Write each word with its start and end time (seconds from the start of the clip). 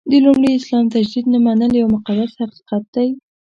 د 0.09 0.11
لومړي 0.25 0.49
اسلام 0.53 0.85
تجدید 0.95 1.25
نه 1.33 1.39
منل 1.45 1.71
یو 1.81 1.87
مقدس 1.95 2.31
حقیقت 2.41 2.83
دی. 2.95 3.09